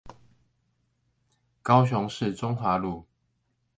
[1.61, 3.05] 高雄市中華路